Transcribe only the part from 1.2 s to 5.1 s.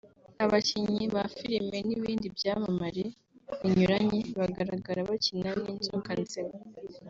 filime n’ibindi byamamare binyuranye bagaragara